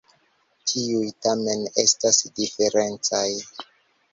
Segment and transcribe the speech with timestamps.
[0.69, 3.27] Tiuj tamen estas diferencaj.